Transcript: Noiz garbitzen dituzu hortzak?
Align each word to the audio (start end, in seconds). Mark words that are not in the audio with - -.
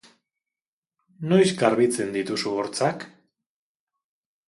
Noiz 1.33 1.47
garbitzen 1.61 2.11
dituzu 2.17 2.57
hortzak? 2.65 3.09